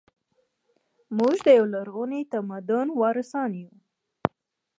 [1.17, 3.71] موږ د یو لرغوني تمدن وارثان یو